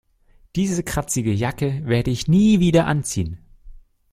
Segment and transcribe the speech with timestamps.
[0.55, 3.37] Diese kratzige Jacke werde ich nie wieder anziehen.